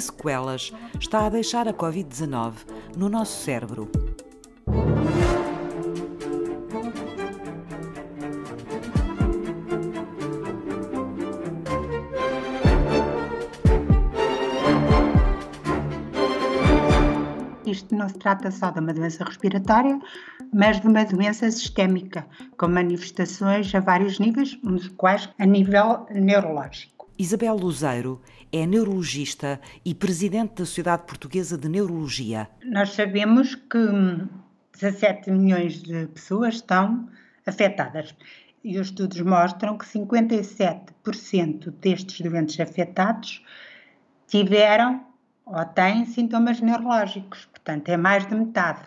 que 0.00 0.06
sequelas 0.06 0.72
está 0.98 1.26
a 1.26 1.28
deixar 1.28 1.68
a 1.68 1.74
Covid-19 1.74 2.54
no 2.96 3.10
nosso 3.10 3.44
cérebro. 3.44 3.90
Isto 17.66 17.94
não 17.94 18.08
se 18.08 18.18
trata 18.18 18.50
só 18.50 18.70
de 18.70 18.80
uma 18.80 18.94
doença 18.94 19.22
respiratória, 19.22 20.00
mas 20.52 20.80
de 20.80 20.88
uma 20.88 21.04
doença 21.04 21.48
sistémica, 21.50 22.26
com 22.56 22.68
manifestações 22.68 23.72
a 23.74 23.80
vários 23.80 24.18
níveis, 24.18 24.58
um 24.64 24.74
dos 24.74 24.88
quais 24.88 25.28
a 25.38 25.44
nível 25.44 26.06
neurológico. 26.10 27.00
Isabel 27.20 27.54
Luzeiro 27.54 28.18
é 28.52 28.66
neurologista 28.66 29.60
e 29.84 29.94
presidente 29.94 30.56
da 30.56 30.66
Sociedade 30.66 31.04
Portuguesa 31.06 31.56
de 31.56 31.68
Neurologia. 31.68 32.48
Nós 32.64 32.90
sabemos 32.90 33.54
que 33.54 33.78
17 34.72 35.30
milhões 35.30 35.82
de 35.82 36.06
pessoas 36.08 36.56
estão 36.56 37.08
afetadas 37.46 38.14
e 38.62 38.78
os 38.78 38.88
estudos 38.88 39.20
mostram 39.20 39.76
que 39.78 39.86
57% 39.86 41.70
destes 41.80 42.20
doentes 42.20 42.58
afetados 42.60 43.44
tiveram 44.26 45.04
ou 45.46 45.64
têm 45.64 46.04
sintomas 46.04 46.60
neurológicos, 46.60 47.46
portanto 47.46 47.88
é 47.88 47.96
mais 47.96 48.26
de 48.26 48.34
metade. 48.34 48.82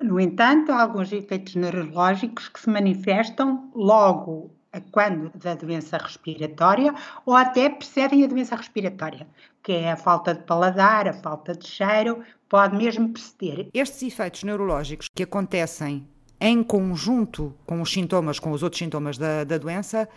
No 0.00 0.18
entanto, 0.18 0.72
há 0.72 0.82
alguns 0.82 1.12
efeitos 1.12 1.54
neurológicos 1.54 2.48
que 2.48 2.60
se 2.60 2.68
manifestam 2.68 3.70
logo 3.74 4.50
quando 4.80 5.30
da 5.38 5.54
doença 5.54 5.98
respiratória 5.98 6.94
ou 7.26 7.34
até 7.34 7.68
precedem 7.68 8.24
a 8.24 8.26
doença 8.26 8.56
respiratória, 8.56 9.26
que 9.62 9.72
é 9.72 9.92
a 9.92 9.96
falta 9.96 10.34
de 10.34 10.42
paladar, 10.42 11.06
a 11.08 11.12
falta 11.12 11.54
de 11.54 11.66
cheiro, 11.66 12.22
pode 12.48 12.76
mesmo 12.76 13.08
preceder. 13.10 13.68
Estes 13.74 14.02
efeitos 14.02 14.42
neurológicos 14.42 15.08
que 15.14 15.22
acontecem 15.22 16.08
em 16.40 16.62
conjunto 16.62 17.54
com 17.64 17.80
os 17.80 17.92
sintomas, 17.92 18.38
com 18.38 18.50
os 18.50 18.62
outros 18.62 18.78
sintomas 18.78 19.16
da, 19.16 19.44
da 19.44 19.58
doença, 19.58 20.08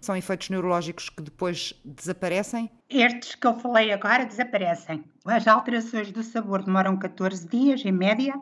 são 0.00 0.16
efeitos 0.16 0.48
neurológicos 0.48 1.10
que 1.10 1.22
depois 1.22 1.74
desaparecem? 1.84 2.70
Estes 2.88 3.34
que 3.34 3.46
eu 3.46 3.54
falei 3.54 3.92
agora 3.92 4.24
desaparecem. 4.24 5.04
As 5.24 5.46
alterações 5.46 6.10
do 6.10 6.22
sabor 6.22 6.62
demoram 6.62 6.96
14 6.96 7.46
dias, 7.46 7.84
em 7.84 7.92
média, 7.92 8.34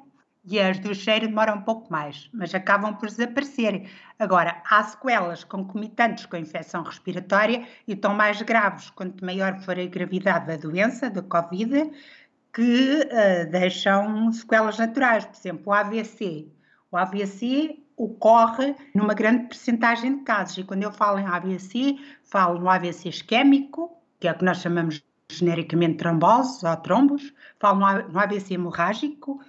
e 0.51 0.59
as 0.59 0.79
do 0.79 0.95
cheiro 0.95 1.29
demoram 1.29 1.57
um 1.57 1.63
pouco 1.63 1.93
mais, 1.93 2.31
mas 2.33 2.55
acabam 2.55 2.95
por 2.97 3.09
desaparecer. 3.09 3.89
Agora, 4.19 4.63
há 4.69 4.83
sequelas 4.83 5.45
concomitantes 5.45 6.25
com 6.25 6.37
a 6.37 6.41
infecção 6.41 6.83
respiratória 6.83 7.67
e 7.87 7.93
estão 7.93 8.15
mais 8.15 8.41
graves 8.41 8.89
quanto 8.91 9.25
maior 9.25 9.59
for 9.61 9.79
a 9.79 9.85
gravidade 9.85 10.47
da 10.47 10.57
doença, 10.57 11.11
da 11.11 11.23
Covid, 11.23 11.91
que 12.53 13.01
uh, 13.03 13.51
deixam 13.51 14.33
sequelas 14.33 14.79
naturais. 14.79 15.27
Por 15.27 15.37
exemplo, 15.37 15.63
o 15.67 15.73
AVC. 15.73 16.49
O 16.91 16.97
AVC 16.97 17.79
ocorre 17.95 18.75
numa 18.95 19.13
grande 19.13 19.49
percentagem 19.49 20.19
de 20.19 20.25
casos. 20.25 20.57
E 20.57 20.65
quando 20.65 20.83
eu 20.83 20.93
falo 20.93 21.19
em 21.19 21.27
AVC, 21.27 21.99
falo 22.25 22.59
no 22.59 22.71
AVC 22.71 23.11
isquémico, 23.11 23.99
que 24.19 24.27
é 24.27 24.33
o 24.33 24.39
que 24.39 24.45
nós 24.45 24.59
chamamos 24.59 25.03
genericamente 25.31 25.99
tromboses 25.99 26.63
ou 26.63 26.77
trombos, 26.79 27.35
falo 27.61 27.81
no 27.81 28.19
AVC 28.19 28.55
hemorrágico 28.55 29.41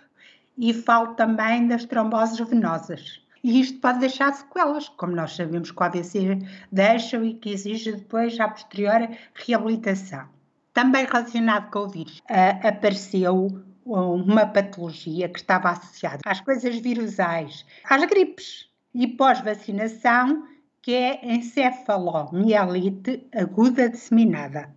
e 0.60 0.74
falo 0.74 1.16
também 1.16 1.68
das 1.68 1.86
tromboses 1.86 2.38
venosas. 2.48 3.22
E 3.42 3.62
isto 3.62 3.80
pode 3.80 4.00
deixar 4.00 4.34
sequelas, 4.34 4.90
como 4.90 5.16
nós 5.16 5.34
sabemos 5.34 5.72
que 5.72 5.82
o 5.82 5.84
AVC 5.84 6.40
deixa 6.70 7.18
e 7.24 7.34
que 7.36 7.52
exige 7.52 7.94
depois, 7.94 8.38
a 8.38 8.50
posterior, 8.50 9.08
reabilitação. 9.34 10.28
Também 10.74 11.06
relacionado 11.06 11.72
com 11.72 11.80
o 11.80 11.88
vírus, 11.88 12.22
apareceu 12.62 13.64
uma 13.86 14.46
patologia 14.46 15.30
que 15.30 15.40
estava 15.40 15.70
associada 15.72 16.20
às 16.26 16.42
coisas 16.42 16.78
virusais, 16.78 17.66
às 17.90 18.04
gripes 18.06 18.70
e 18.94 19.08
pós-vacinação, 19.08 20.46
que 20.82 20.94
é 20.94 21.34
encefalomielite 21.34 23.28
aguda 23.34 23.90
disseminada. 23.90 24.70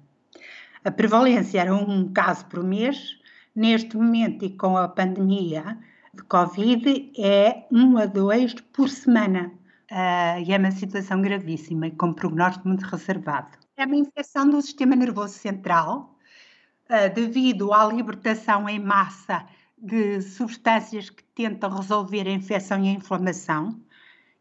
A 0.85 0.91
prevalência 0.91 1.61
era 1.61 1.75
um 1.75 2.12
caso 2.12 2.47
por 2.47 2.62
mês, 2.62 3.21
neste 3.55 3.97
momento 3.97 4.45
e 4.45 4.51
com 4.51 4.77
a 4.77 4.89
pandemia 4.89 5.79
de 6.15 6.23
Covid 6.25 7.13
é 7.19 7.67
um 7.71 7.97
a 7.97 8.07
dois 8.07 8.55
por 8.55 8.89
semana. 8.89 9.53
Uh, 9.91 10.41
e 10.47 10.53
é 10.53 10.59
uma 10.59 10.71
situação 10.71 11.21
gravíssima 11.21 11.87
e 11.87 11.91
com 11.91 12.15
prognóstico 12.15 12.67
muito 12.67 12.85
reservado. 12.87 13.59
É 13.77 13.85
uma 13.85 13.97
infecção 13.97 14.49
do 14.49 14.62
sistema 14.62 14.97
nervoso 14.97 15.35
central, 15.35 16.17
uh, 16.89 17.15
devido 17.15 17.75
à 17.75 17.85
libertação 17.87 18.67
em 18.69 18.79
massa 18.79 19.47
de 19.77 20.23
substâncias 20.23 21.11
que 21.11 21.23
tentam 21.35 21.69
resolver 21.69 22.27
a 22.27 22.31
infecção 22.31 22.83
e 22.83 22.89
a 22.89 22.93
inflamação 22.93 23.79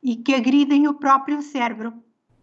e 0.01 0.15
que 0.15 0.33
agridem 0.33 0.87
o 0.87 0.93
próprio 0.93 1.41
cérebro. 1.41 1.93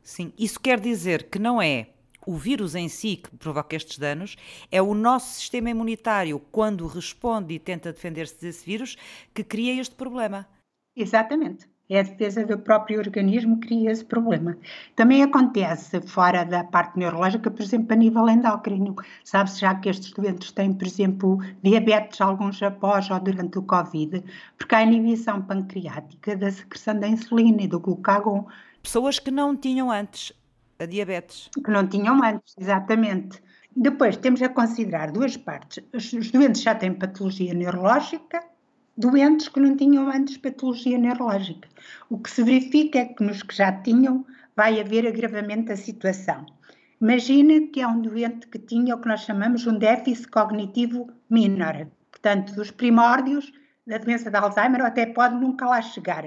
Sim, 0.03 0.33
isso 0.39 0.61
quer 0.61 0.79
dizer 0.79 1.31
que 1.31 1.39
não 1.39 1.63
é 1.63 1.91
o 2.29 2.37
vírus 2.37 2.75
em 2.75 2.91
si 2.91 3.17
que 3.17 3.35
provoca 3.37 3.75
estes 3.75 3.97
danos, 3.99 4.37
é 4.71 4.83
o 4.83 4.93
nosso 4.93 5.33
sistema 5.41 5.71
imunitário, 5.71 6.39
quando 6.53 6.87
responde 6.87 7.55
e 7.55 7.59
tenta 7.59 7.91
defender-se 7.91 8.39
desse 8.39 8.67
vírus, 8.67 8.99
que 9.33 9.43
cria 9.43 9.81
este 9.81 9.95
problema. 9.95 10.47
Exatamente 10.95 11.67
é 11.91 12.01
a 12.01 12.03
defesa 12.03 12.45
do 12.45 12.59
próprio 12.59 12.99
organismo 12.99 13.59
que 13.59 13.69
cria 13.69 13.91
esse 13.91 14.05
problema. 14.05 14.59
Também 14.95 15.23
acontece 15.23 16.01
fora 16.03 16.45
da 16.45 16.63
parte 16.63 16.99
neurológica, 16.99 17.51
por 17.51 17.63
exemplo, 17.63 17.95
a 17.95 17.97
nível 17.97 18.29
endócrino. 18.29 18.95
Sabe-se 19.25 19.61
já 19.61 19.75
que 19.75 19.89
estes 19.89 20.13
doentes 20.13 20.53
têm, 20.53 20.75
por 20.75 20.87
exemplo, 20.87 21.39
diabetes, 21.63 22.21
alguns 22.21 22.63
após 22.63 23.11
ou 23.11 23.19
durante 23.21 23.59
o 23.59 23.63
Covid, 23.63 24.23
porque 24.59 24.75
há 24.75 24.83
inibição 24.83 25.41
pancreática 25.41 26.37
da 26.37 26.51
secreção 26.51 27.01
da 27.01 27.09
insulina 27.09 27.63
e 27.63 27.69
do 27.69 27.81
glucagon. 27.81 28.47
Pessoas 28.83 29.19
que 29.19 29.31
não 29.31 29.57
tinham 29.57 29.91
antes 29.91 30.33
a 30.79 30.87
diabetes. 30.87 31.51
Que 31.65 31.71
não 31.71 31.87
tinham 31.87 32.23
antes, 32.23 32.55
exatamente. 32.59 33.43
Depois 33.75 34.17
temos 34.17 34.43
a 34.43 34.49
considerar 34.49 35.13
duas 35.13 35.37
partes. 35.37 35.85
Os 35.93 36.31
doentes 36.31 36.63
já 36.63 36.75
têm 36.75 36.95
patologia 36.95 37.55
neurológica 37.55 38.43
doentes 38.99 39.47
que 39.49 39.61
não 39.61 39.77
tinham 39.77 40.11
antes 40.11 40.37
patologia 40.39 40.99
neurológica. 40.99 41.69
O 42.11 42.19
que 42.19 42.29
se 42.29 42.43
verifica 42.43 42.99
é 42.99 43.05
que 43.05 43.23
nos 43.23 43.45
que 43.45 43.55
já 43.55 43.71
tinham 43.71 44.27
vai 44.57 44.81
haver 44.81 45.07
agravamento 45.07 45.69
da 45.69 45.77
situação. 45.77 46.45
Imagine 47.01 47.69
que 47.69 47.81
é 47.81 47.87
um 47.87 48.03
doente 48.03 48.49
que 48.49 48.59
tinha 48.59 48.97
o 48.97 49.01
que 49.01 49.07
nós 49.07 49.21
chamamos 49.21 49.65
um 49.69 49.79
déficit 49.79 50.27
cognitivo 50.27 51.09
menor, 51.31 51.87
portanto, 52.11 52.53
dos 52.57 52.73
primórdios 52.73 53.53
da 53.87 53.99
doença 53.99 54.33
de 54.33 54.37
Alzheimer, 54.37 54.81
ou 54.81 54.87
até 54.89 55.07
pode 55.07 55.37
nunca 55.37 55.65
lá 55.67 55.81
chegar. 55.81 56.25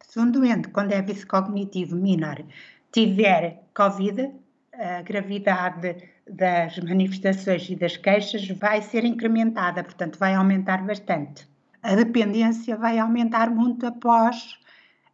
Se 0.00 0.18
um 0.18 0.28
doente 0.28 0.68
com 0.70 0.84
déficit 0.84 1.26
cognitivo 1.26 1.94
menor 1.94 2.44
tiver 2.92 3.62
Covid, 3.74 4.30
a 4.74 5.02
gravidade 5.02 5.96
das 6.28 6.78
manifestações 6.78 7.68
e 7.68 7.76
das 7.76 7.96
queixas 7.96 8.46
vai 8.48 8.80
ser 8.80 9.04
incrementada, 9.04 9.82
portanto, 9.82 10.18
vai 10.18 10.34
aumentar 10.34 10.86
bastante 10.86 11.50
a 11.82 11.96
dependência 11.96 12.76
vai 12.76 12.98
aumentar 12.98 13.50
muito 13.50 13.84
após, 13.86 14.58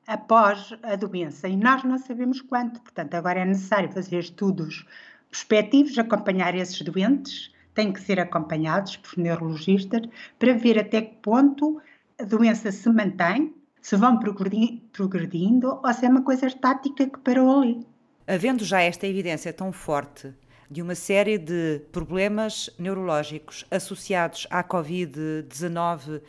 após 0.07 0.75
a 0.83 0.97
doença 0.97 1.49
e 1.49 1.57
nós 1.57 1.83
não 1.83 1.97
sabemos 1.97 2.41
quanto. 2.43 2.81
Portanto, 2.81 3.15
agora 3.15 3.41
é 3.41 3.45
necessário 3.45 3.91
fazer 3.91 4.19
estudos 4.19 4.87
prospectivos, 5.31 5.99
acompanhar 5.99 6.55
esses 6.55 6.81
doentes, 6.83 7.53
têm 7.75 7.93
que 7.93 8.01
ser 8.01 8.21
acompanhados 8.21 8.97
por 8.97 9.17
neurologistas 9.19 10.03
para 10.39 10.53
ver 10.53 10.79
até 10.79 11.03
que 11.03 11.17
ponto 11.23 11.81
a 12.21 12.25
doença 12.25 12.71
se 12.71 12.89
mantém, 12.91 13.55
se 13.81 13.97
vão 13.97 14.19
progredindo 14.19 15.81
ou 15.83 15.95
se 15.95 16.07
é 16.07 16.09
uma 16.09 16.23
coisa 16.23 16.47
estática 16.47 17.07
que 17.09 17.19
parou 17.19 17.61
ali. 17.61 17.87
Havendo 18.27 18.65
já 18.65 18.81
esta 18.81 19.07
evidência 19.07 19.53
tão 19.53 19.73
forte 19.73 20.35
de 20.71 20.83
uma 20.83 20.95
série 20.95 21.39
de 21.39 21.81
problemas 21.91 22.69
neurológicos 22.79 23.65
associados 23.71 24.47
à 24.51 24.63
Covid-19, 24.63 26.21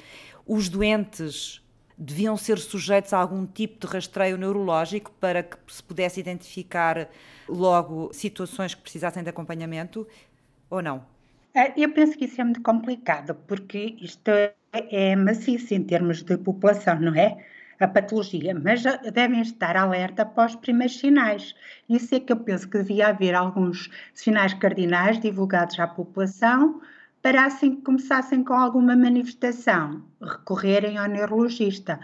os 0.47 0.69
doentes 0.69 1.61
deviam 1.97 2.37
ser 2.37 2.57
sujeitos 2.57 3.11
a 3.11 3.17
algum 3.17 3.45
tipo 3.45 3.85
de 3.85 3.93
rastreio 3.93 4.37
neurológico 4.37 5.11
para 5.19 5.43
que 5.43 5.57
se 5.67 5.83
pudesse 5.83 6.19
identificar 6.19 7.09
logo 7.49 8.09
situações 8.13 8.73
que 8.73 8.81
precisassem 8.81 9.21
de 9.21 9.29
acompanhamento 9.29 10.07
ou 10.69 10.81
não? 10.81 11.03
É, 11.53 11.73
eu 11.75 11.91
penso 11.91 12.17
que 12.17 12.25
isso 12.25 12.39
é 12.39 12.43
muito 12.43 12.61
complicado, 12.61 13.35
porque 13.47 13.95
isto 14.01 14.29
é 14.71 15.15
maciço 15.15 15.73
em 15.73 15.83
termos 15.83 16.21
de 16.21 16.37
população, 16.37 16.99
não 16.99 17.15
é? 17.15 17.43
a 17.79 17.87
patologia, 17.87 18.53
mas 18.53 18.83
devem 19.13 19.41
estar 19.41 19.77
alerta 19.77 20.25
para 20.25 20.47
os 20.47 20.55
primeiros 20.55 20.99
sinais. 20.99 21.55
Isso 21.87 22.13
é 22.13 22.19
que 22.19 22.33
eu 22.33 22.37
penso 22.37 22.67
que 22.69 22.77
devia 22.77 23.07
haver 23.07 23.33
alguns 23.33 23.89
sinais 24.13 24.53
cardinais 24.53 25.19
divulgados 25.19 25.79
à 25.79 25.87
população 25.87 26.81
para 27.21 27.45
assim 27.45 27.75
que 27.75 27.81
começassem 27.81 28.43
com 28.43 28.53
alguma 28.53 28.95
manifestação, 28.95 30.03
recorrerem 30.21 30.97
ao 30.97 31.07
neurologista. 31.07 31.99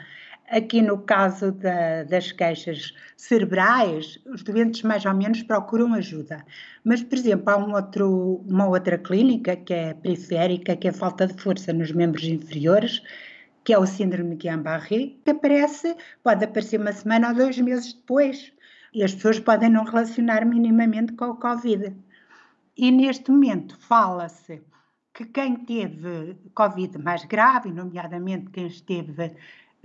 Aqui 0.49 0.79
no 0.81 0.99
caso 0.99 1.51
da, 1.51 2.03
das 2.03 2.31
queixas 2.31 2.93
cerebrais, 3.17 4.19
os 4.27 4.43
doentes 4.43 4.83
mais 4.83 5.03
ou 5.05 5.13
menos 5.13 5.41
procuram 5.41 5.93
ajuda. 5.95 6.45
Mas, 6.83 7.01
por 7.01 7.17
exemplo, 7.17 7.49
há 7.49 7.57
um 7.57 7.73
outro, 7.73 8.43
uma 8.47 8.67
outra 8.67 8.97
clínica 8.97 9.55
que 9.55 9.73
é 9.73 9.93
periférica, 9.95 10.75
que 10.75 10.87
é 10.87 10.91
falta 10.91 11.25
de 11.25 11.41
força 11.41 11.73
nos 11.73 11.91
membros 11.91 12.25
inferiores, 12.25 13.01
que 13.63 13.73
é 13.73 13.79
o 13.79 13.87
síndrome 13.87 14.31
de 14.31 14.47
Guillain-Barré, 14.47 15.13
que 15.23 15.31
aparece, 15.31 15.95
pode 16.23 16.45
aparecer 16.45 16.79
uma 16.79 16.93
semana 16.93 17.29
ou 17.29 17.35
dois 17.35 17.57
meses 17.57 17.93
depois. 17.93 18.53
E 18.93 19.03
as 19.03 19.15
pessoas 19.15 19.39
podem 19.39 19.69
não 19.69 19.83
relacionar 19.83 20.45
minimamente 20.45 21.13
com 21.13 21.25
o 21.31 21.35
Covid. 21.35 21.95
E 22.77 22.91
neste 22.91 23.31
momento 23.31 23.77
fala-se 23.79 24.61
que 25.13 25.25
quem 25.25 25.55
teve 25.55 26.37
Covid 26.53 26.97
mais 26.99 27.25
grave, 27.25 27.71
nomeadamente 27.71 28.51
quem 28.51 28.67
esteve 28.67 29.33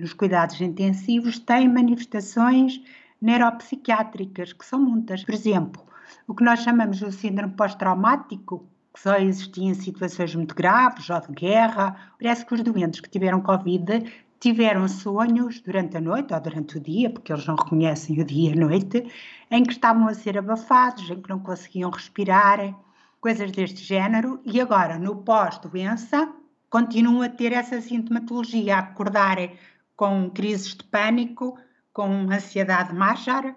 nos 0.00 0.12
cuidados 0.14 0.60
intensivos, 0.60 1.38
tem 1.38 1.68
manifestações 1.68 2.82
neuropsiquiátricas, 3.20 4.52
que 4.52 4.64
são 4.64 4.80
muitas. 4.80 5.22
Por 5.22 5.34
exemplo, 5.34 5.82
o 6.26 6.34
que 6.34 6.42
nós 6.42 6.60
chamamos 6.60 6.98
de 6.98 7.12
síndrome 7.12 7.52
pós-traumático, 7.54 8.66
que 8.92 9.00
só 9.00 9.16
existia 9.16 9.70
em 9.70 9.74
situações 9.74 10.34
muito 10.34 10.54
graves 10.54 11.08
ou 11.10 11.20
de 11.20 11.32
guerra. 11.32 11.96
Parece 12.18 12.44
que 12.44 12.54
os 12.54 12.62
doentes 12.62 13.00
que 13.00 13.10
tiveram 13.10 13.40
Covid 13.40 14.10
tiveram 14.40 14.88
sonhos 14.88 15.60
durante 15.60 15.98
a 15.98 16.00
noite 16.00 16.32
ou 16.32 16.40
durante 16.40 16.78
o 16.78 16.80
dia, 16.80 17.10
porque 17.10 17.30
eles 17.30 17.46
não 17.46 17.54
reconhecem 17.54 18.18
o 18.20 18.24
dia 18.24 18.50
e 18.50 18.52
a 18.54 18.56
noite, 18.56 19.06
em 19.50 19.62
que 19.62 19.72
estavam 19.72 20.08
a 20.08 20.14
ser 20.14 20.38
abafados, 20.38 21.08
em 21.10 21.20
que 21.20 21.28
não 21.28 21.38
conseguiam 21.38 21.90
respirar, 21.90 22.74
coisas 23.20 23.52
deste 23.52 23.84
género, 23.84 24.40
e 24.44 24.58
agora, 24.60 24.98
no 24.98 25.16
pós-doença, 25.16 26.32
continuam 26.70 27.20
a 27.20 27.28
ter 27.28 27.52
essa 27.52 27.80
sintomatologia, 27.82 28.76
a 28.76 28.78
acordar 28.78 29.36
com 30.00 30.30
crises 30.30 30.74
de 30.74 30.84
pânico, 30.84 31.58
com 31.92 32.30
ansiedade 32.32 32.94
maior 32.94 33.54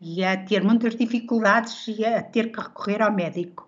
e 0.00 0.24
a 0.24 0.36
ter 0.36 0.62
muitas 0.62 0.94
dificuldades 0.94 1.88
e 1.88 2.04
a 2.04 2.22
ter 2.22 2.52
que 2.52 2.60
recorrer 2.60 3.02
ao 3.02 3.12
médico. 3.12 3.66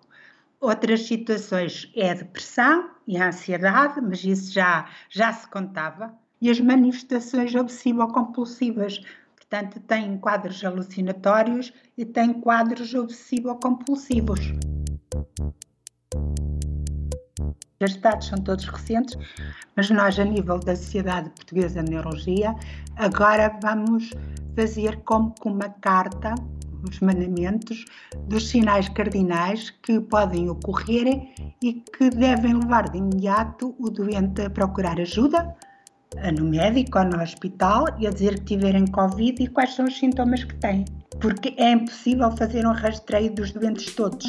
Outras 0.61 1.01
situações 1.07 1.91
é 1.93 2.11
a 2.11 2.13
depressão 2.13 2.89
e 3.05 3.17
a 3.17 3.27
ansiedade, 3.27 3.99
mas 3.99 4.23
isso 4.23 4.53
já, 4.53 4.87
já 5.09 5.33
se 5.33 5.45
contava. 5.49 6.13
E 6.41 6.49
as 6.49 6.57
manifestações 6.61 7.53
obsessivo-compulsivas, 7.53 9.01
portanto, 9.35 9.81
têm 9.81 10.17
quadros 10.17 10.63
alucinatórios 10.63 11.73
e 11.97 12.05
têm 12.05 12.31
quadros 12.31 12.93
obsessivo-compulsivos. 12.93 14.39
Estes 17.79 18.01
dados 18.01 18.27
são 18.27 18.37
todos 18.37 18.65
recentes, 18.65 19.17
mas 19.75 19.89
nós, 19.89 20.17
a 20.17 20.23
nível 20.23 20.59
da 20.59 20.75
Sociedade 20.75 21.29
Portuguesa 21.31 21.83
de 21.83 21.91
Neurologia, 21.91 22.55
agora 22.95 23.57
vamos 23.61 24.11
fazer 24.55 25.01
como 25.03 25.35
com 25.39 25.51
uma 25.51 25.69
carta 25.69 26.33
os 26.89 26.99
mandamentos 26.99 27.83
dos 28.27 28.47
sinais 28.47 28.87
cardinais 28.89 29.71
que 29.71 29.99
podem 29.99 30.49
ocorrer 30.49 31.33
e 31.61 31.73
que 31.73 32.09
devem 32.09 32.53
levar 32.53 32.89
de 32.89 32.99
imediato 32.99 33.75
o 33.79 33.89
doente 33.89 34.43
a 34.43 34.49
procurar 34.49 34.99
ajuda 34.99 35.55
no 36.37 36.45
médico 36.45 36.99
ou 36.99 37.05
no 37.05 37.21
hospital 37.21 37.85
e 37.99 38.07
a 38.07 38.09
dizer 38.09 38.39
que 38.39 38.55
tiverem 38.55 38.87
Covid 38.87 39.43
e 39.43 39.47
quais 39.47 39.73
são 39.73 39.85
os 39.85 39.97
sintomas 39.97 40.43
que 40.43 40.55
têm. 40.55 40.85
Porque 41.19 41.53
é 41.57 41.71
impossível 41.71 42.31
fazer 42.37 42.65
um 42.65 42.71
rastreio 42.71 43.33
dos 43.33 43.51
doentes 43.51 43.93
todos. 43.95 44.25